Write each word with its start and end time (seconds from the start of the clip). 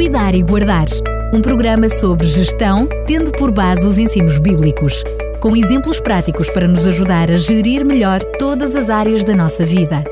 Cuidar 0.00 0.34
e 0.34 0.42
Guardar, 0.42 0.86
um 1.30 1.42
programa 1.42 1.86
sobre 1.90 2.26
gestão, 2.26 2.88
tendo 3.06 3.30
por 3.32 3.52
base 3.52 3.86
os 3.86 3.98
ensinos 3.98 4.38
bíblicos, 4.38 5.04
com 5.42 5.54
exemplos 5.54 6.00
práticos 6.00 6.48
para 6.48 6.66
nos 6.66 6.86
ajudar 6.86 7.30
a 7.30 7.36
gerir 7.36 7.84
melhor 7.84 8.24
todas 8.38 8.74
as 8.74 8.88
áreas 8.88 9.26
da 9.26 9.36
nossa 9.36 9.62
vida. 9.62 10.02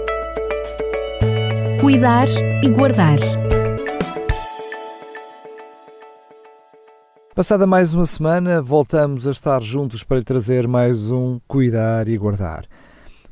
Cuidar 1.80 2.28
e 2.62 2.68
Guardar. 2.68 3.18
Passada 7.34 7.66
mais 7.66 7.94
uma 7.94 8.04
semana, 8.04 8.60
voltamos 8.60 9.26
a 9.26 9.30
estar 9.30 9.62
juntos 9.62 10.04
para 10.04 10.18
lhe 10.18 10.22
trazer 10.22 10.68
mais 10.68 11.10
um 11.10 11.40
Cuidar 11.48 12.08
e 12.08 12.18
Guardar. 12.18 12.66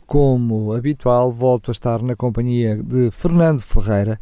Como 0.06 0.72
habitual, 0.72 1.30
volto 1.30 1.70
a 1.70 1.72
estar 1.72 2.00
na 2.00 2.16
companhia 2.16 2.82
de 2.82 3.10
Fernando 3.10 3.60
Ferreira, 3.60 4.18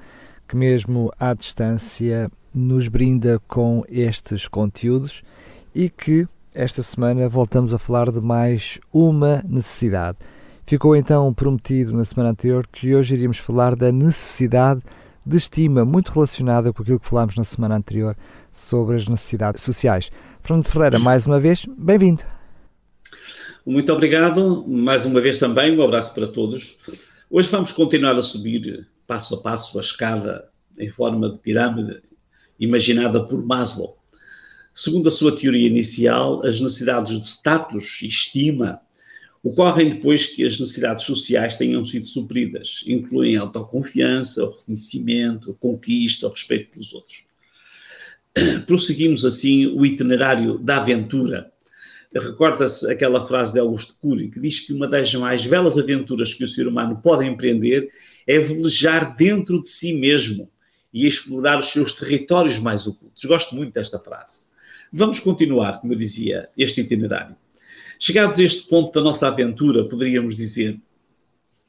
que, 0.55 0.57
mesmo 0.57 1.13
à 1.19 1.35
distância, 1.35 2.31
nos 2.55 2.87
brinda 2.87 3.41
com 3.49 3.85
estes 3.89 4.47
conteúdos 4.47 5.25
e 5.75 5.91
que 5.91 6.29
esta 6.55 6.81
semana 6.81 7.29
voltamos 7.29 7.75
a 7.75 7.79
falar 7.79 8.13
de 8.13 8.21
mais 8.21 8.79
uma 8.93 9.43
necessidade. 9.49 10.17
Ficou 10.65 10.95
então 10.95 11.35
prometido 11.35 11.93
na 11.93 12.05
semana 12.05 12.31
anterior 12.31 12.67
que 12.71 12.95
hoje 12.95 13.15
iríamos 13.15 13.39
falar 13.39 13.75
da 13.75 13.91
necessidade 13.91 14.81
de 15.27 15.37
estima, 15.37 15.85
muito 15.85 16.13
relacionada 16.13 16.73
com 16.73 16.83
aquilo 16.83 17.01
que 17.01 17.09
falámos 17.09 17.37
na 17.37 17.45
semana 17.45 17.77
anterior 17.77 18.17
sobre 18.53 18.95
as 18.95 19.09
necessidades 19.09 19.61
sociais. 19.63 20.13
Fernando 20.41 20.67
Ferreira, 20.67 20.99
mais 21.01 21.27
uma 21.27 21.41
vez, 21.41 21.67
bem-vindo. 21.77 22.23
Muito 23.67 23.93
obrigado, 23.93 24.65
mais 24.69 25.05
uma 25.05 25.21
vez 25.21 25.37
também, 25.39 25.77
um 25.77 25.83
abraço 25.83 26.15
para 26.15 26.29
todos. 26.29 26.79
Hoje 27.29 27.49
vamos 27.51 27.73
continuar 27.73 28.15
a 28.15 28.23
subir 28.23 28.87
passo 29.07 29.35
a 29.35 29.41
passo 29.41 29.79
a 29.79 29.81
escada 29.81 30.49
em 30.79 30.89
forma 30.89 31.31
de 31.31 31.39
pirâmide 31.39 32.03
imaginada 32.59 33.25
por 33.25 33.45
Maslow. 33.45 33.99
Segundo 34.75 35.09
a 35.09 35.13
sua 35.13 35.37
teoria 35.37 35.69
inicial, 35.69 36.45
as 36.45 36.61
necessidades 36.61 37.19
de 37.19 37.27
status 37.27 38.01
e 38.03 38.09
estima 38.09 38.81
ocorrem 39.43 39.91
depois 39.91 40.27
que 40.27 40.45
as 40.45 40.59
necessidades 40.59 41.05
sociais 41.05 41.57
tenham 41.57 41.85
sido 41.85 42.07
supridas. 42.07 42.83
Incluem 42.87 43.37
a 43.37 43.43
autoconfiança, 43.43 44.43
o 44.43 44.51
reconhecimento, 44.51 45.53
a 45.53 45.55
conquista, 45.55 46.27
o 46.27 46.31
respeito 46.31 46.73
pelos 46.73 46.95
outros. 46.95 47.27
Prosseguimos 48.67 49.25
assim 49.25 49.67
o 49.67 49.85
itinerário 49.85 50.59
da 50.59 50.79
aventura. 50.79 51.53
Recorda-se 52.15 52.91
aquela 52.91 53.27
frase 53.27 53.53
de 53.53 53.59
Augusto 53.59 53.97
Cury 54.01 54.29
que 54.31 54.39
diz 54.39 54.61
que 54.61 54.73
uma 54.73 54.87
das 54.87 55.13
mais 55.15 55.45
belas 55.45 55.77
aventuras 55.77 56.33
que 56.33 56.45
o 56.45 56.49
ser 56.49 56.69
humano 56.69 57.01
pode 57.03 57.27
empreender 57.27 57.91
é 58.27 58.39
velejar 58.39 59.17
dentro 59.17 59.61
de 59.61 59.69
si 59.69 59.93
mesmo 59.93 60.51
e 60.93 61.07
explorar 61.07 61.59
os 61.59 61.67
seus 61.67 61.93
territórios 61.93 62.59
mais 62.59 62.87
ocultos. 62.87 63.25
Gosto 63.25 63.57
muito 63.57 63.73
desta 63.73 63.99
frase. 63.99 64.45
Vamos 64.93 65.19
continuar, 65.19 65.81
como 65.81 65.93
eu 65.93 65.99
dizia, 65.99 66.49
este 66.57 66.83
itinerário. 66.83 67.35
Chegados 67.99 68.39
a 68.39 68.45
este 68.45 68.69
ponto 68.69 68.93
da 68.93 69.01
nossa 69.01 69.27
aventura, 69.27 69.89
poderíamos 69.89 70.37
dizer 70.37 70.79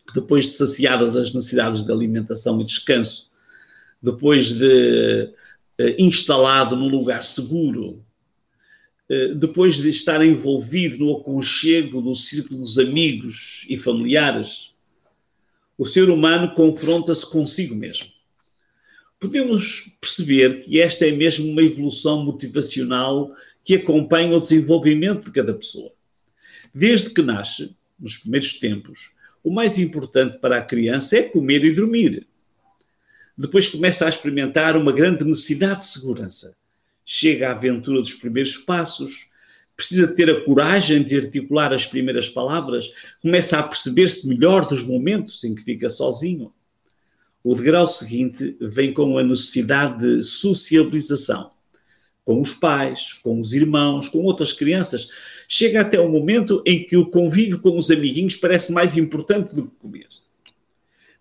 que 0.07 0.13
depois 0.13 0.45
de 0.45 0.51
saciadas 0.51 1.15
as 1.15 1.33
necessidades 1.33 1.81
de 1.81 1.91
alimentação 1.91 2.61
e 2.61 2.63
descanso, 2.63 3.31
depois 3.99 4.51
de 4.51 5.33
eh, 5.79 5.95
instalado 5.97 6.75
num 6.75 6.87
lugar 6.87 7.23
seguro, 7.23 8.05
depois 9.35 9.77
de 9.77 9.89
estar 9.89 10.25
envolvido 10.25 11.05
no 11.05 11.17
aconchego 11.17 12.01
do 12.01 12.15
círculo 12.15 12.59
dos 12.59 12.79
amigos 12.79 13.65
e 13.69 13.77
familiares, 13.77 14.73
o 15.77 15.85
ser 15.85 16.09
humano 16.09 16.55
confronta-se 16.55 17.29
consigo 17.29 17.75
mesmo. 17.75 18.07
Podemos 19.19 19.95
perceber 20.01 20.63
que 20.63 20.79
esta 20.79 21.05
é 21.05 21.11
mesmo 21.11 21.49
uma 21.49 21.61
evolução 21.61 22.23
motivacional 22.23 23.35
que 23.63 23.75
acompanha 23.75 24.35
o 24.35 24.41
desenvolvimento 24.41 25.25
de 25.25 25.31
cada 25.31 25.53
pessoa. 25.53 25.91
Desde 26.73 27.09
que 27.09 27.21
nasce, 27.21 27.75
nos 27.99 28.17
primeiros 28.17 28.59
tempos, 28.59 29.11
o 29.43 29.51
mais 29.51 29.77
importante 29.77 30.37
para 30.39 30.57
a 30.57 30.61
criança 30.61 31.17
é 31.17 31.23
comer 31.23 31.63
e 31.63 31.73
dormir. 31.73 32.27
Depois 33.37 33.67
começa 33.67 34.05
a 34.05 34.09
experimentar 34.09 34.75
uma 34.75 34.91
grande 34.91 35.23
necessidade 35.23 35.79
de 35.79 35.91
segurança. 35.91 36.55
Chega 37.05 37.49
à 37.49 37.51
aventura 37.51 38.01
dos 38.01 38.15
primeiros 38.15 38.57
passos, 38.57 39.29
precisa 39.77 40.07
ter 40.07 40.29
a 40.29 40.43
coragem 40.43 41.03
de 41.03 41.17
articular 41.17 41.71
as 41.71 41.85
primeiras 41.85 42.27
palavras, 42.27 42.91
começa 43.21 43.59
a 43.59 43.63
perceber-se 43.63 44.27
melhor 44.27 44.67
dos 44.67 44.83
momentos 44.83 45.43
em 45.43 45.53
que 45.53 45.63
fica 45.63 45.87
sozinho. 45.87 46.51
O 47.43 47.53
degrau 47.53 47.87
seguinte 47.87 48.57
vem 48.59 48.91
com 48.91 49.17
a 49.17 49.23
necessidade 49.23 49.99
de 49.99 50.23
sociabilização 50.23 51.51
com 52.25 52.41
os 52.41 52.53
pais, 52.53 53.13
com 53.13 53.39
os 53.39 53.53
irmãos, 53.53 54.09
com 54.09 54.17
outras 54.23 54.51
crianças. 54.51 55.07
Chega 55.47 55.81
até 55.81 55.99
o 55.99 56.09
momento 56.09 56.61
em 56.65 56.83
que 56.83 56.97
o 56.97 57.05
convívio 57.05 57.59
com 57.59 57.77
os 57.77 57.91
amiguinhos 57.91 58.35
parece 58.35 58.73
mais 58.73 58.97
importante 58.97 59.55
do 59.55 59.67
que 59.67 59.75
comer. 59.77 60.07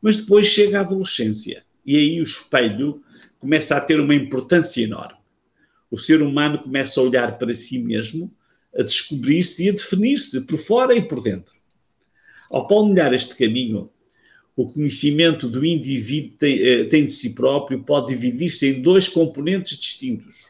Mas 0.01 0.17
depois 0.17 0.47
chega 0.47 0.79
a 0.79 0.81
adolescência 0.81 1.63
e 1.85 1.97
aí 1.97 2.19
o 2.19 2.23
espelho 2.23 3.03
começa 3.39 3.77
a 3.77 3.81
ter 3.81 4.01
uma 4.01 4.15
importância 4.15 4.83
enorme. 4.83 5.19
O 5.95 5.97
ser 5.97 6.21
humano 6.21 6.59
começa 6.59 6.99
a 6.99 7.05
olhar 7.05 7.39
para 7.39 7.55
si 7.55 7.79
mesmo 7.79 8.29
a 8.77 8.83
descobrir-se 8.83 9.65
e 9.65 9.69
a 9.69 9.73
definir-se 9.73 10.41
por 10.41 10.59
fora 10.59 10.93
e 10.93 11.01
por 11.01 11.23
dentro. 11.23 11.55
Ao 12.51 12.67
palmilhar 12.67 13.15
este 13.15 13.37
caminho, 13.37 13.89
o 14.57 14.67
conhecimento 14.67 15.49
do 15.49 15.65
indivíduo 15.65 16.37
tem, 16.37 16.59
eh, 16.59 16.85
tem 16.87 17.05
de 17.05 17.13
si 17.13 17.33
próprio 17.33 17.85
pode 17.85 18.09
dividir-se 18.09 18.67
em 18.67 18.83
dois 18.83 19.09
componentes 19.09 19.79
distintos. 19.79 20.49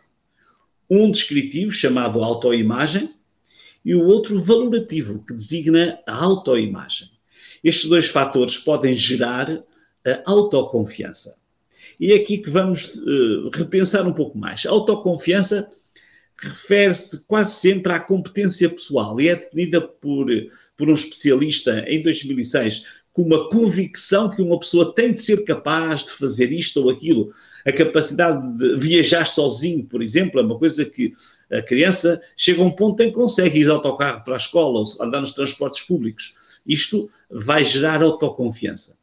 Um 0.89 1.11
descritivo, 1.11 1.71
chamado 1.71 2.25
autoimagem, 2.25 3.11
e 3.85 3.95
o 3.95 4.03
outro 4.03 4.41
valorativo, 4.41 5.23
que 5.27 5.35
designa 5.35 5.99
a 6.07 6.25
autoimagem. 6.25 7.11
Estes 7.63 7.91
dois 7.91 8.07
fatores 8.07 8.57
podem 8.57 8.95
gerar 8.95 9.61
a 10.07 10.23
autoconfiança. 10.25 11.37
E 12.01 12.13
é 12.13 12.17
aqui 12.17 12.39
que 12.39 12.51
vamos 12.51 12.95
uh, 12.97 13.51
repensar 13.53 14.07
um 14.07 14.13
pouco 14.13 14.37
mais. 14.37 14.67
A 14.67 14.71
autoconfiança 14.71 15.69
refere-se 16.37 17.25
quase 17.27 17.55
sempre 17.55 17.93
à 17.93 18.01
competência 18.01 18.69
pessoal 18.69 19.21
e 19.21 19.29
é 19.29 19.37
definida 19.37 19.81
por, 19.81 20.27
por 20.77 20.89
um 20.89 20.95
especialista 20.95 21.85
em 21.89 22.03
2006 22.03 23.05
como 23.15 23.33
a 23.37 23.49
convicção 23.49 24.29
que 24.29 24.43
uma 24.43 24.59
pessoa 24.59 24.93
tem 24.93 25.13
de 25.13 25.21
ser 25.21 25.45
capaz 25.45 26.03
de 26.03 26.11
fazer 26.11 26.51
isto 26.51 26.83
ou 26.83 26.91
aquilo. 26.91 27.31
A 27.65 27.73
capacidade 27.73 28.59
de 28.59 28.77
viajar 28.77 29.25
sozinho, 29.25 29.85
por 29.85 30.03
exemplo, 30.03 30.41
é 30.41 30.43
uma 30.43 30.59
coisa 30.59 30.85
que 30.85 31.13
a 31.51 31.63
criança 31.63 32.21
chega 32.37 32.61
a 32.61 32.65
um 32.65 32.73
ponto 32.73 33.01
em 33.01 33.09
que 33.09 33.15
consegue 33.15 33.61
ir 33.61 33.65
de 33.65 33.71
autocarro 33.71 34.25
para 34.25 34.35
a 34.35 34.37
escola 34.37 34.81
ou 34.81 34.85
andar 35.01 35.21
nos 35.21 35.31
transportes 35.31 35.83
públicos. 35.83 36.35
Isto 36.67 37.09
vai 37.31 37.63
gerar 37.63 38.03
autoconfiança. 38.03 38.97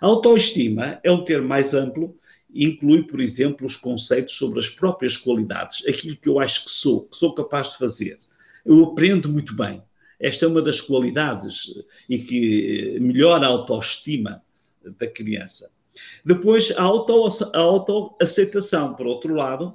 A 0.00 0.06
autoestima 0.06 1.00
é 1.02 1.10
um 1.10 1.24
termo 1.24 1.48
mais 1.48 1.74
amplo 1.74 2.18
inclui, 2.54 3.04
por 3.04 3.20
exemplo, 3.20 3.66
os 3.66 3.76
conceitos 3.76 4.34
sobre 4.34 4.58
as 4.58 4.68
próprias 4.68 5.16
qualidades, 5.16 5.86
aquilo 5.86 6.16
que 6.16 6.28
eu 6.28 6.40
acho 6.40 6.64
que 6.64 6.70
sou, 6.70 7.04
que 7.04 7.16
sou 7.16 7.34
capaz 7.34 7.72
de 7.72 7.78
fazer. 7.78 8.16
Eu 8.64 8.84
aprendo 8.84 9.28
muito 9.28 9.54
bem. 9.54 9.82
Esta 10.18 10.44
é 10.44 10.48
uma 10.48 10.60
das 10.60 10.80
qualidades 10.80 11.82
e 12.08 12.18
que 12.18 12.98
melhora 13.00 13.46
a 13.46 13.50
autoestima 13.50 14.42
da 14.98 15.06
criança. 15.06 15.70
Depois, 16.24 16.70
a, 16.76 16.82
auto, 16.82 17.30
a 17.54 17.58
autoaceitação, 17.58 18.94
por 18.94 19.06
outro 19.06 19.34
lado, 19.34 19.72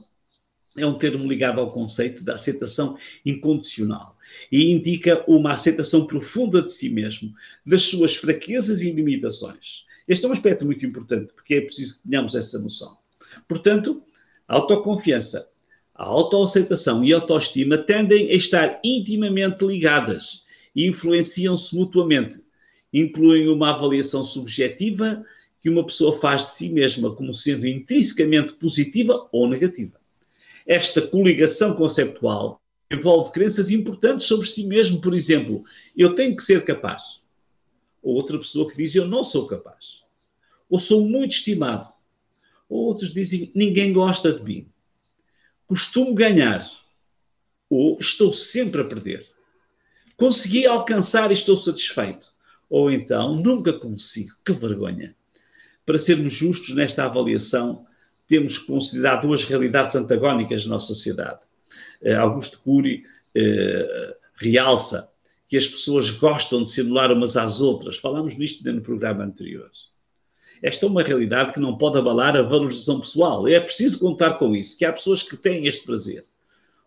é 0.78 0.86
um 0.86 0.98
termo 0.98 1.28
ligado 1.28 1.60
ao 1.60 1.72
conceito 1.72 2.24
da 2.24 2.36
aceitação 2.36 2.98
incondicional 3.26 4.18
e 4.52 4.72
indica 4.72 5.24
uma 5.28 5.54
aceitação 5.54 6.06
profunda 6.06 6.62
de 6.62 6.74
si 6.74 6.90
mesmo, 6.90 7.34
das 7.66 7.84
suas 7.84 8.16
fraquezas 8.16 8.82
e 8.82 8.92
limitações. 8.92 9.86
Este 10.08 10.26
é 10.26 10.30
um 10.30 10.34
aspecto 10.34 10.66
muito 10.66 10.86
importante, 10.86 11.34
porque 11.34 11.56
é 11.56 11.62
preciso 11.62 11.98
que 11.98 12.10
tenhamos 12.10 12.36
essa 12.36 12.60
noção. 12.60 12.98
Portanto, 13.48 14.04
a 14.48 14.56
autoconfiança, 14.56 15.48
a 15.94 16.04
autoaceitação 16.04 17.04
e 17.04 17.14
a 17.14 17.18
autoestima 17.18 17.78
tendem 17.78 18.30
a 18.30 18.34
estar 18.34 18.80
intimamente 18.84 19.66
ligadas 19.66 20.44
e 20.76 20.86
influenciam-se 20.86 21.76
mutuamente. 21.76 22.44
Incluem 22.94 23.48
uma 23.48 23.72
avaliação 23.72 24.24
subjetiva 24.24 25.24
que 25.60 25.70
uma 25.70 25.86
pessoa 25.86 26.16
faz 26.18 26.44
de 26.44 26.56
si 26.56 26.70
mesma 26.70 27.16
como 27.16 27.34
sendo 27.34 27.66
intrinsecamente 27.66 28.54
positiva 28.54 29.28
ou 29.32 29.50
negativa. 29.50 30.00
Esta 30.66 31.02
coligação 31.02 31.76
conceptual 31.76 32.62
envolve 32.92 33.32
crenças 33.32 33.70
importantes 33.70 34.26
sobre 34.26 34.48
si 34.48 34.66
mesmo, 34.66 35.00
por 35.00 35.14
exemplo, 35.14 35.64
eu 35.96 36.16
tenho 36.16 36.36
que 36.36 36.44
ser 36.44 36.64
capaz. 36.64 37.24
Ou 38.02 38.16
outra 38.16 38.38
pessoa 38.38 38.70
que 38.70 38.78
diz 38.78 38.96
eu 38.96 39.08
não 39.08 39.24
sou 39.24 39.48
capaz, 39.48 40.04
ou 40.70 40.80
sou 40.80 41.08
muito 41.08 41.32
estimado, 41.32 41.88
ou 42.70 42.86
outros 42.86 43.14
dizem 43.14 43.52
ninguém 43.54 43.94
gosta 43.94 44.34
de 44.34 44.44
mim, 44.44 44.68
costumo 45.68 46.14
ganhar, 46.14 46.68
ou 47.70 47.98
estou 48.00 48.32
sempre 48.32 48.82
a 48.82 48.86
perder, 48.86 49.28
consegui 50.16 50.66
alcançar 50.66 51.32
e 51.32 51.34
estou 51.34 51.58
satisfeito, 51.58 52.34
ou 52.70 52.92
então 52.92 53.36
nunca 53.36 53.74
consigo, 53.74 54.36
que 54.44 54.54
vergonha. 54.54 55.16
Para 55.86 55.98
sermos 55.98 56.34
justos 56.34 56.76
nesta 56.76 57.06
avaliação, 57.06 57.86
temos 58.28 58.58
que 58.58 58.68
considerar 58.68 59.18
duas 59.18 59.44
realidades 59.44 59.96
antagónicas 59.96 60.66
na 60.66 60.74
nossa 60.74 60.88
sociedade. 60.88 61.40
Eh, 62.02 62.16
Augusto 62.16 62.60
Cury 62.60 63.04
eh, 63.34 64.18
realça 64.36 65.10
que 65.48 65.58
as 65.58 65.68
pessoas 65.68 66.10
gostam 66.10 66.64
de 66.64 66.70
se 66.70 66.82
anular 66.82 67.12
umas 67.12 67.38
às 67.38 67.62
outras. 67.62 67.98
Falámos 67.98 68.36
nisto 68.36 68.64
no 68.72 68.82
programa 68.82 69.24
anterior. 69.24 69.70
Esta 70.62 70.86
é 70.86 70.90
uma 70.90 71.04
realidade 71.04 71.54
que 71.54 71.60
não 71.60 71.78
pode 71.78 71.98
abalar 71.98 72.36
a 72.36 72.42
valorização 72.42 73.00
pessoal. 73.00 73.48
É 73.48 73.60
preciso 73.60 74.00
contar 74.00 74.36
com 74.36 74.56
isso, 74.56 74.78
que 74.78 74.86
há 74.86 74.92
pessoas 74.92 75.22
que 75.22 75.38
têm 75.38 75.68
este 75.68 75.86
prazer. 75.86 76.24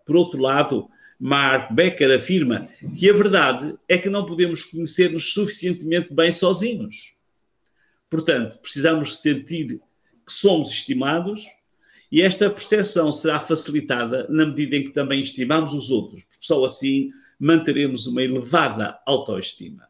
Por 0.04 0.16
outro 0.16 0.40
lado, 0.40 0.88
Mark 1.20 1.72
Becker 1.72 2.16
afirma 2.16 2.68
que 2.98 3.08
a 3.08 3.12
verdade 3.12 3.74
é 3.88 3.98
que 3.98 4.08
não 4.08 4.24
podemos 4.24 4.64
conhecer-nos 4.64 5.32
suficientemente 5.32 6.12
bem 6.12 6.32
sozinhos. 6.32 7.12
Portanto, 8.08 8.58
precisamos 8.58 9.18
sentir 9.20 9.80
que 10.28 10.32
somos 10.34 10.68
estimados 10.68 11.46
e 12.12 12.20
esta 12.20 12.50
percepção 12.50 13.10
será 13.10 13.40
facilitada 13.40 14.26
na 14.28 14.44
medida 14.44 14.76
em 14.76 14.84
que 14.84 14.90
também 14.90 15.22
estimamos 15.22 15.72
os 15.72 15.90
outros, 15.90 16.22
porque 16.24 16.44
só 16.44 16.62
assim 16.64 17.10
manteremos 17.40 18.06
uma 18.06 18.22
elevada 18.22 18.98
autoestima. 19.06 19.88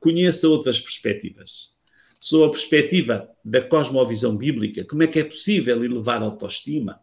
Conheça 0.00 0.48
outras 0.48 0.80
perspectivas. 0.80 1.74
Sob 2.18 2.46
a 2.46 2.50
perspectiva 2.50 3.28
da 3.44 3.60
cosmovisão 3.60 4.34
bíblica, 4.34 4.82
como 4.84 5.02
é 5.02 5.06
que 5.06 5.20
é 5.20 5.24
possível 5.24 5.84
elevar 5.84 6.22
a 6.22 6.24
autoestima? 6.24 7.00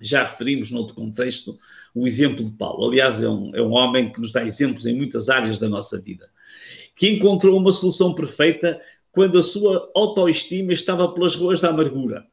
Já 0.00 0.24
referimos, 0.24 0.72
noutro 0.72 0.96
contexto, 0.96 1.56
o 1.94 2.08
exemplo 2.08 2.44
de 2.44 2.56
Paulo. 2.56 2.88
Aliás, 2.88 3.22
é 3.22 3.28
um, 3.28 3.54
é 3.54 3.62
um 3.62 3.70
homem 3.70 4.10
que 4.10 4.20
nos 4.20 4.32
dá 4.32 4.44
exemplos 4.44 4.84
em 4.84 4.96
muitas 4.96 5.28
áreas 5.28 5.58
da 5.58 5.68
nossa 5.68 6.00
vida. 6.00 6.28
Que 6.96 7.08
encontrou 7.08 7.56
uma 7.56 7.72
solução 7.72 8.14
perfeita 8.14 8.80
quando 9.16 9.38
a 9.38 9.42
sua 9.42 9.90
autoestima 9.94 10.74
estava 10.74 11.10
pelas 11.10 11.34
ruas 11.34 11.58
da 11.58 11.70
amargura. 11.70 12.26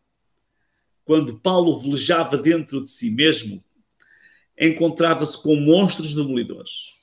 Quando 1.06 1.40
Paulo 1.40 1.80
velejava 1.80 2.38
dentro 2.38 2.84
de 2.84 2.90
si 2.90 3.10
mesmo, 3.10 3.64
encontrava-se 4.60 5.42
com 5.42 5.56
monstros 5.56 6.14
demolidores. 6.14 6.96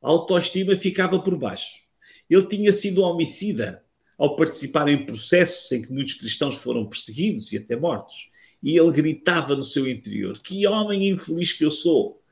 A 0.00 0.08
autoestima 0.08 0.74
ficava 0.76 1.18
por 1.18 1.36
baixo. 1.36 1.82
Ele 2.28 2.46
tinha 2.46 2.72
sido 2.72 3.02
homicida 3.02 3.84
ao 4.16 4.34
participar 4.34 4.88
em 4.88 5.04
processos 5.04 5.70
em 5.72 5.82
que 5.82 5.92
muitos 5.92 6.14
cristãos 6.14 6.56
foram 6.56 6.86
perseguidos 6.86 7.52
e 7.52 7.58
até 7.58 7.76
mortos. 7.76 8.30
E 8.62 8.78
ele 8.78 8.92
gritava 8.92 9.54
no 9.54 9.62
seu 9.62 9.86
interior: 9.86 10.38
Que 10.38 10.66
homem 10.66 11.10
infeliz 11.10 11.52
que 11.52 11.66
eu 11.66 11.70
sou! 11.70 12.22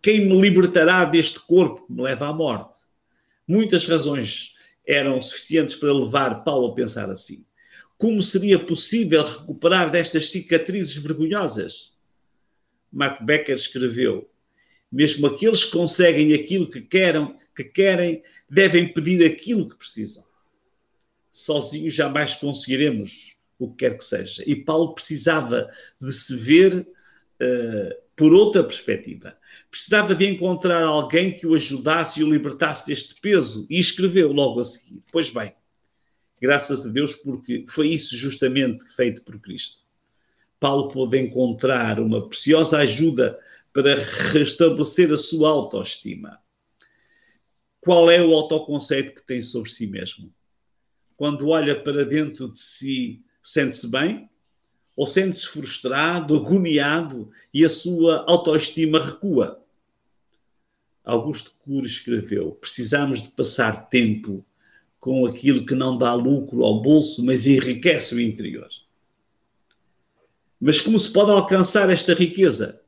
Quem 0.00 0.26
me 0.26 0.40
libertará 0.40 1.04
deste 1.04 1.38
corpo 1.38 1.86
que 1.86 1.92
me 1.92 2.00
leva 2.00 2.28
à 2.28 2.32
morte? 2.32 2.78
Muitas 3.46 3.84
razões 3.84 4.54
eram 4.86 5.20
suficientes 5.20 5.74
para 5.74 5.92
levar 5.92 6.42
Paulo 6.42 6.68
a 6.68 6.74
pensar 6.74 7.10
assim. 7.10 7.44
Como 7.96 8.22
seria 8.22 8.58
possível 8.58 9.22
recuperar 9.22 9.90
destas 9.90 10.30
cicatrizes 10.30 10.96
vergonhosas? 10.96 11.94
Mark 12.90 13.22
Becker 13.22 13.54
escreveu: 13.54 14.28
mesmo 14.90 15.26
aqueles 15.26 15.64
que 15.64 15.70
conseguem 15.70 16.34
aquilo 16.34 16.68
que 16.68 16.80
querem, 16.80 17.36
que 17.54 17.64
querem, 17.64 18.22
devem 18.48 18.92
pedir 18.92 19.24
aquilo 19.24 19.68
que 19.68 19.76
precisam. 19.76 20.24
Sozinhos 21.30 21.94
jamais 21.94 22.34
conseguiremos 22.34 23.36
o 23.58 23.70
que 23.70 23.76
quer 23.76 23.96
que 23.96 24.04
seja. 24.04 24.42
E 24.46 24.56
Paulo 24.56 24.94
precisava 24.94 25.70
de 26.00 26.12
se 26.12 26.34
ver 26.34 26.74
uh, 26.78 28.02
por 28.20 28.34
outra 28.34 28.62
perspectiva 28.62 29.34
precisava 29.70 30.14
de 30.14 30.26
encontrar 30.26 30.82
alguém 30.82 31.32
que 31.32 31.46
o 31.46 31.54
ajudasse 31.54 32.20
e 32.20 32.24
o 32.24 32.30
libertasse 32.30 32.86
deste 32.86 33.18
peso 33.18 33.66
e 33.70 33.78
escreveu 33.78 34.30
logo 34.30 34.60
a 34.60 34.64
seguir. 34.64 35.02
Pois 35.10 35.30
bem, 35.30 35.54
graças 36.38 36.84
a 36.84 36.90
Deus, 36.90 37.14
porque 37.14 37.64
foi 37.66 37.88
isso 37.88 38.14
justamente 38.14 38.84
feito 38.94 39.24
por 39.24 39.40
Cristo. 39.40 39.80
Paulo 40.58 40.88
pôde 40.88 41.18
encontrar 41.18 41.98
uma 41.98 42.28
preciosa 42.28 42.80
ajuda 42.80 43.38
para 43.72 43.96
restabelecer 44.32 45.10
a 45.10 45.16
sua 45.16 45.48
autoestima. 45.48 46.38
Qual 47.80 48.10
é 48.10 48.20
o 48.22 48.34
autoconceito 48.34 49.14
que 49.14 49.26
tem 49.26 49.40
sobre 49.40 49.70
si 49.70 49.86
mesmo? 49.86 50.30
Quando 51.16 51.48
olha 51.48 51.82
para 51.82 52.04
dentro 52.04 52.50
de 52.50 52.58
si, 52.58 53.24
sente-se 53.42 53.90
bem? 53.90 54.29
Ou 55.00 55.06
sente-se 55.06 55.48
frustrado, 55.48 56.36
agoniado 56.36 57.30
e 57.54 57.64
a 57.64 57.70
sua 57.70 58.22
autoestima 58.28 59.02
recua. 59.02 59.64
Augusto 61.02 61.52
Cury 61.58 61.86
escreveu: 61.86 62.50
precisamos 62.60 63.22
de 63.22 63.30
passar 63.30 63.88
tempo 63.88 64.44
com 64.98 65.24
aquilo 65.24 65.64
que 65.64 65.74
não 65.74 65.96
dá 65.96 66.12
lucro 66.12 66.62
ao 66.62 66.82
bolso, 66.82 67.24
mas 67.24 67.46
enriquece 67.46 68.14
o 68.14 68.20
interior. 68.20 68.68
Mas 70.60 70.82
como 70.82 70.98
se 70.98 71.10
pode 71.10 71.30
alcançar 71.30 71.88
esta 71.88 72.12
riqueza? 72.12 72.82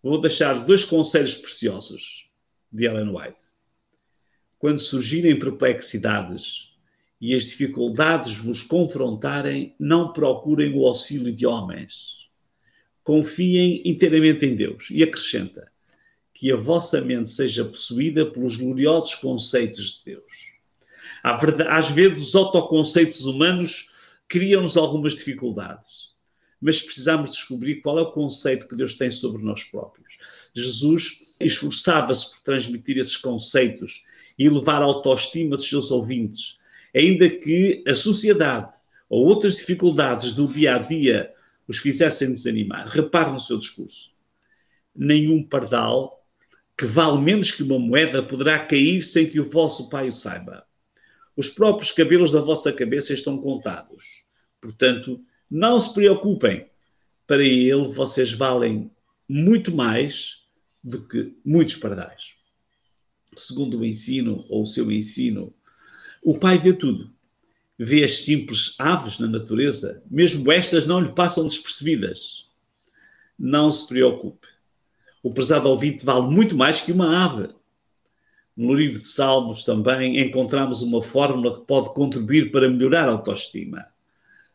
Vou 0.00 0.20
deixar 0.20 0.64
dois 0.64 0.84
conselhos 0.84 1.36
preciosos 1.36 2.30
de 2.70 2.86
Ellen 2.86 3.08
White. 3.08 3.44
Quando 4.56 4.78
surgirem 4.78 5.36
perplexidades, 5.36 6.69
e 7.20 7.34
as 7.34 7.44
dificuldades 7.44 8.38
vos 8.38 8.62
confrontarem, 8.62 9.74
não 9.78 10.12
procurem 10.12 10.74
o 10.74 10.86
auxílio 10.86 11.32
de 11.32 11.46
homens. 11.46 12.16
Confiem 13.04 13.82
inteiramente 13.84 14.46
em 14.46 14.56
Deus. 14.56 14.88
E 14.90 15.02
acrescenta: 15.02 15.70
que 16.32 16.50
a 16.50 16.56
vossa 16.56 17.02
mente 17.02 17.28
seja 17.28 17.62
possuída 17.64 18.24
pelos 18.24 18.56
gloriosos 18.56 19.14
conceitos 19.16 19.98
de 19.98 20.12
Deus. 20.12 20.52
Às 21.22 21.90
vezes, 21.90 22.28
os 22.28 22.34
autoconceitos 22.34 23.26
humanos 23.26 23.90
criam-nos 24.26 24.74
algumas 24.78 25.14
dificuldades, 25.14 26.14
mas 26.58 26.80
precisamos 26.80 27.28
descobrir 27.28 27.82
qual 27.82 27.98
é 27.98 28.02
o 28.02 28.12
conceito 28.12 28.66
que 28.66 28.74
Deus 28.74 28.94
tem 28.94 29.10
sobre 29.10 29.42
nós 29.42 29.64
próprios. 29.64 30.16
Jesus 30.54 31.34
esforçava-se 31.38 32.30
por 32.30 32.40
transmitir 32.40 32.96
esses 32.96 33.18
conceitos 33.18 34.04
e 34.38 34.48
levar 34.48 34.80
a 34.80 34.86
autoestima 34.86 35.56
dos 35.56 35.68
seus 35.68 35.90
ouvintes 35.90 36.58
ainda 36.94 37.28
que 37.28 37.82
a 37.86 37.94
sociedade 37.94 38.72
ou 39.08 39.26
outras 39.26 39.56
dificuldades 39.56 40.32
do 40.32 40.46
dia 40.46 40.76
a 40.76 40.78
dia 40.78 41.32
os 41.66 41.78
fizessem 41.78 42.32
desanimar. 42.32 42.88
Repare 42.88 43.30
no 43.30 43.40
seu 43.40 43.58
discurso. 43.58 44.10
Nenhum 44.94 45.42
pardal 45.42 46.24
que 46.76 46.86
vale 46.86 47.20
menos 47.20 47.50
que 47.50 47.62
uma 47.62 47.78
moeda 47.78 48.22
poderá 48.22 48.58
cair 48.58 49.02
sem 49.02 49.26
que 49.26 49.38
o 49.38 49.48
vosso 49.48 49.88
pai 49.88 50.08
o 50.08 50.12
saiba. 50.12 50.64
Os 51.36 51.48
próprios 51.48 51.92
cabelos 51.92 52.32
da 52.32 52.40
vossa 52.40 52.72
cabeça 52.72 53.12
estão 53.12 53.38
contados. 53.38 54.24
Portanto, 54.60 55.22
não 55.50 55.78
se 55.78 55.92
preocupem. 55.92 56.68
Para 57.26 57.44
ele, 57.44 57.88
vocês 57.88 58.32
valem 58.32 58.90
muito 59.28 59.72
mais 59.72 60.40
do 60.82 61.06
que 61.06 61.36
muitos 61.44 61.76
pardais. 61.76 62.34
Segundo 63.36 63.78
o 63.78 63.84
ensino, 63.84 64.44
ou 64.48 64.62
o 64.62 64.66
seu 64.66 64.90
ensino, 64.90 65.54
o 66.22 66.38
pai 66.38 66.58
vê 66.58 66.72
tudo. 66.72 67.10
Vê 67.78 68.04
as 68.04 68.24
simples 68.24 68.74
aves 68.78 69.18
na 69.18 69.26
natureza, 69.26 70.02
mesmo 70.10 70.52
estas 70.52 70.86
não 70.86 71.00
lhe 71.00 71.12
passam 71.14 71.46
despercebidas. 71.46 72.46
Não 73.38 73.72
se 73.72 73.88
preocupe. 73.88 74.46
O 75.22 75.32
prezado 75.32 75.68
ouvinte 75.68 76.04
vale 76.04 76.26
muito 76.26 76.54
mais 76.54 76.80
que 76.80 76.92
uma 76.92 77.24
ave. 77.24 77.48
No 78.54 78.74
livro 78.74 78.98
de 78.98 79.06
Salmos 79.06 79.64
também 79.64 80.20
encontramos 80.20 80.82
uma 80.82 81.02
fórmula 81.02 81.58
que 81.58 81.66
pode 81.66 81.94
contribuir 81.94 82.50
para 82.50 82.68
melhorar 82.68 83.08
a 83.08 83.12
autoestima. 83.12 83.86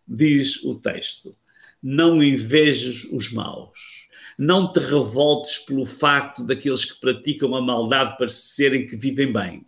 Diz 0.07 0.63
o 0.63 0.75
texto: 0.75 1.35
Não 1.81 2.21
invejes 2.21 3.05
os 3.05 3.31
maus. 3.31 4.07
Não 4.37 4.71
te 4.71 4.79
revoltes 4.79 5.59
pelo 5.59 5.85
facto 5.85 6.43
daqueles 6.43 6.85
que 6.85 6.99
praticam 6.99 7.55
a 7.55 7.61
maldade 7.61 8.17
parecerem 8.17 8.85
que 8.85 8.95
vivem 8.95 9.31
bem 9.31 9.65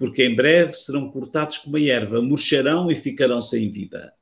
porque 0.00 0.24
em 0.24 0.34
breve 0.34 0.72
serão 0.72 1.10
cortados 1.10 1.58
como 1.58 1.76
a 1.76 1.80
erva, 1.82 2.22
murcharão 2.22 2.90
e 2.90 2.96
ficarão 2.96 3.42
sem 3.42 3.70
vida. 3.70 4.14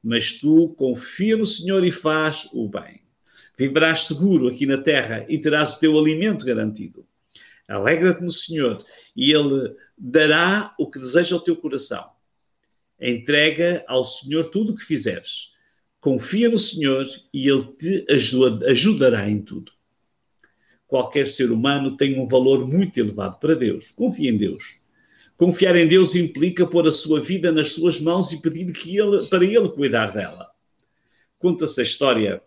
Mas 0.00 0.34
tu 0.34 0.68
confia 0.78 1.36
no 1.36 1.44
Senhor 1.44 1.84
e 1.84 1.90
faz 1.90 2.48
o 2.52 2.68
bem. 2.68 3.02
Viverás 3.58 4.04
seguro 4.04 4.46
aqui 4.46 4.64
na 4.64 4.78
terra 4.78 5.26
e 5.28 5.36
terás 5.36 5.74
o 5.74 5.80
teu 5.80 5.98
alimento 5.98 6.46
garantido. 6.46 7.04
Alegra-te 7.66 8.22
no 8.22 8.30
Senhor 8.30 8.78
e 9.16 9.32
Ele 9.32 9.74
dará 9.98 10.72
o 10.78 10.88
que 10.88 11.00
deseja 11.00 11.34
ao 11.34 11.42
teu 11.42 11.56
coração. 11.56 12.08
Entrega 13.00 13.84
ao 13.88 14.04
Senhor 14.04 14.44
tudo 14.50 14.72
o 14.72 14.76
que 14.76 14.84
fizeres. 14.84 15.52
Confia 16.00 16.48
no 16.48 16.58
Senhor 16.58 17.08
e 17.34 17.48
Ele 17.48 17.64
te 17.76 18.06
ajudará 18.68 19.28
em 19.28 19.42
tudo. 19.42 19.72
Qualquer 20.86 21.26
ser 21.26 21.50
humano 21.50 21.96
tem 21.96 22.20
um 22.20 22.28
valor 22.28 22.68
muito 22.68 23.00
elevado 23.00 23.40
para 23.40 23.56
Deus. 23.56 23.90
Confia 23.90 24.30
em 24.30 24.36
Deus 24.36 24.77
Confiar 25.38 25.76
em 25.76 25.86
Deus 25.86 26.16
implica 26.16 26.66
pôr 26.66 26.88
a 26.88 26.90
sua 26.90 27.20
vida 27.20 27.52
nas 27.52 27.70
suas 27.70 28.00
mãos 28.00 28.32
e 28.32 28.42
pedir 28.42 28.72
que 28.72 28.98
ele, 28.98 29.28
para 29.28 29.44
Ele 29.44 29.68
cuidar 29.68 30.12
dela. 30.12 30.50
Conta-se 31.38 31.80
a 31.80 31.84
história 31.84 32.42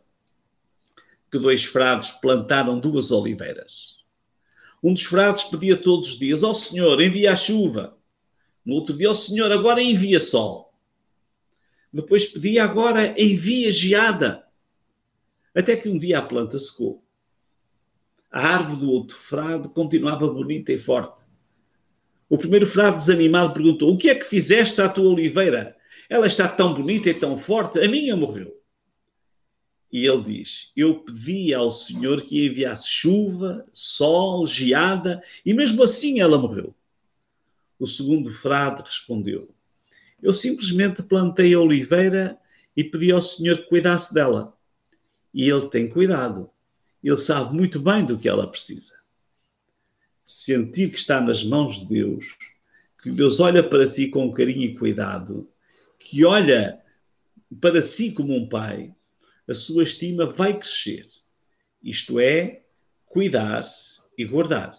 que 1.31 1.39
dois 1.39 1.63
frades 1.63 2.09
plantaram 2.09 2.77
duas 2.77 3.09
oliveiras. 3.09 4.01
Um 4.83 4.93
dos 4.93 5.05
frades 5.05 5.45
pedia 5.45 5.77
todos 5.77 6.09
os 6.09 6.19
dias: 6.19 6.43
Ó 6.43 6.51
oh, 6.51 6.53
Senhor, 6.53 7.01
envia 7.01 7.31
a 7.31 7.35
chuva. 7.35 7.97
No 8.65 8.75
outro 8.75 8.97
dia, 8.97 9.07
ó 9.07 9.13
oh, 9.13 9.15
Senhor, 9.15 9.49
agora 9.53 9.81
envia 9.81 10.19
sol. 10.19 10.73
Depois 11.93 12.27
pedia 12.27 12.65
agora 12.65 13.15
envia 13.17 13.71
geada. 13.71 14.45
Até 15.55 15.77
que 15.77 15.87
um 15.87 15.97
dia 15.97 16.19
a 16.19 16.21
planta 16.21 16.59
secou. 16.59 17.01
A 18.29 18.45
árvore 18.45 18.81
do 18.81 18.91
outro 18.91 19.15
frade 19.15 19.69
continuava 19.69 20.27
bonita 20.27 20.73
e 20.73 20.77
forte. 20.77 21.30
O 22.31 22.37
primeiro 22.37 22.65
frade, 22.65 22.95
desanimado, 22.95 23.53
perguntou: 23.53 23.93
O 23.93 23.97
que 23.97 24.09
é 24.09 24.15
que 24.15 24.23
fizeste 24.23 24.81
à 24.81 24.87
tua 24.87 25.09
oliveira? 25.09 25.75
Ela 26.09 26.25
está 26.25 26.47
tão 26.47 26.73
bonita 26.73 27.09
e 27.09 27.13
tão 27.13 27.37
forte, 27.37 27.77
a 27.77 27.89
minha 27.89 28.15
morreu. 28.15 28.57
E 29.91 30.05
ele 30.05 30.23
diz: 30.23 30.71
Eu 30.73 30.99
pedi 30.99 31.53
ao 31.53 31.73
Senhor 31.73 32.21
que 32.21 32.45
enviasse 32.45 32.87
chuva, 32.87 33.65
sol, 33.73 34.45
geada, 34.45 35.21
e 35.45 35.53
mesmo 35.53 35.83
assim 35.83 36.21
ela 36.21 36.37
morreu. 36.37 36.73
O 37.77 37.85
segundo 37.85 38.31
frade 38.31 38.81
respondeu: 38.81 39.53
Eu 40.23 40.31
simplesmente 40.31 41.03
plantei 41.03 41.53
a 41.53 41.59
oliveira 41.59 42.39
e 42.77 42.81
pedi 42.81 43.11
ao 43.11 43.21
Senhor 43.21 43.57
que 43.57 43.67
cuidasse 43.67 44.13
dela. 44.13 44.57
E 45.33 45.49
ele 45.49 45.67
tem 45.67 45.89
cuidado. 45.89 46.49
Ele 47.03 47.17
sabe 47.17 47.53
muito 47.53 47.77
bem 47.77 48.05
do 48.05 48.17
que 48.17 48.29
ela 48.29 48.47
precisa. 48.47 49.00
Sentir 50.33 50.89
que 50.89 50.97
está 50.97 51.19
nas 51.19 51.43
mãos 51.43 51.77
de 51.81 51.87
Deus, 51.87 52.37
que 53.03 53.11
Deus 53.11 53.41
olha 53.41 53.61
para 53.61 53.85
si 53.85 54.07
com 54.07 54.31
carinho 54.31 54.61
e 54.61 54.73
cuidado, 54.73 55.49
que 55.99 56.23
olha 56.23 56.79
para 57.59 57.81
si 57.81 58.13
como 58.13 58.33
um 58.33 58.47
pai, 58.47 58.95
a 59.45 59.53
sua 59.53 59.83
estima 59.83 60.25
vai 60.25 60.57
crescer. 60.57 61.05
Isto 61.83 62.17
é, 62.17 62.61
cuidar 63.07 63.63
e 64.17 64.23
guardar. 64.23 64.71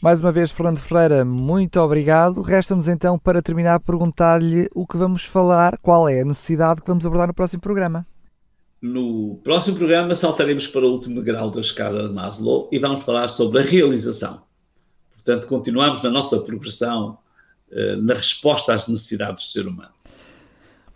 Mais 0.00 0.22
uma 0.22 0.32
vez, 0.32 0.50
Fernando 0.50 0.78
Ferreira, 0.78 1.22
muito 1.22 1.78
obrigado. 1.80 2.40
Resta-nos 2.40 2.88
então, 2.88 3.18
para 3.18 3.42
terminar, 3.42 3.80
perguntar-lhe 3.80 4.70
o 4.74 4.86
que 4.86 4.96
vamos 4.96 5.22
falar, 5.22 5.76
qual 5.82 6.08
é 6.08 6.22
a 6.22 6.24
necessidade 6.24 6.80
que 6.80 6.88
vamos 6.88 7.04
abordar 7.04 7.28
no 7.28 7.34
próximo 7.34 7.60
programa. 7.60 8.06
No 8.80 9.38
próximo 9.44 9.76
programa 9.76 10.14
saltaremos 10.14 10.66
para 10.66 10.86
o 10.86 10.92
último 10.92 11.20
grau 11.20 11.50
da 11.50 11.60
escada 11.60 12.08
de 12.08 12.14
Maslow 12.14 12.70
e 12.72 12.78
vamos 12.78 13.02
falar 13.02 13.28
sobre 13.28 13.60
a 13.60 13.62
realização. 13.62 14.47
Portanto, 15.28 15.46
continuamos 15.46 16.00
na 16.00 16.08
nossa 16.08 16.40
progressão 16.40 17.18
eh, 17.70 17.96
na 17.96 18.14
resposta 18.14 18.72
às 18.72 18.88
necessidades 18.88 19.44
do 19.44 19.50
ser 19.50 19.66
humano. 19.66 19.90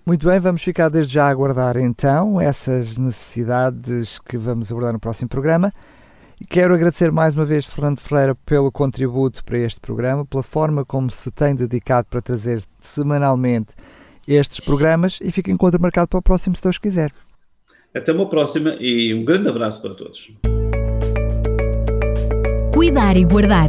Muito 0.06 0.26
bem, 0.26 0.40
vamos 0.40 0.62
ficar 0.62 0.88
desde 0.88 1.12
já 1.12 1.26
a 1.26 1.28
aguardar 1.28 1.76
então 1.76 2.40
essas 2.40 2.96
necessidades 2.96 4.18
que 4.18 4.38
vamos 4.38 4.72
abordar 4.72 4.94
no 4.94 4.98
próximo 4.98 5.28
programa. 5.28 5.70
Quero 6.48 6.72
agradecer 6.74 7.12
mais 7.12 7.34
uma 7.34 7.44
vez 7.44 7.66
Fernando 7.66 8.00
Ferreira 8.00 8.34
pelo 8.34 8.72
contributo 8.72 9.44
para 9.44 9.58
este 9.58 9.80
programa, 9.80 10.24
pela 10.24 10.42
forma 10.42 10.82
como 10.82 11.10
se 11.10 11.30
tem 11.30 11.54
dedicado 11.54 12.08
para 12.08 12.22
trazer 12.22 12.62
semanalmente 12.80 13.74
estes 14.26 14.60
programas 14.60 15.18
e 15.20 15.30
fica 15.30 15.50
encontro 15.50 15.78
marcado 15.78 16.08
para 16.08 16.20
o 16.20 16.22
próximo, 16.22 16.56
se 16.56 16.62
Deus 16.62 16.78
quiser. 16.78 17.12
Até 17.94 18.12
uma 18.12 18.26
próxima 18.30 18.76
e 18.80 19.12
um 19.12 19.26
grande 19.26 19.50
abraço 19.50 19.82
para 19.82 19.92
todos. 19.92 20.32
Cuidar 22.72 23.14
e 23.18 23.26
Guardar 23.26 23.68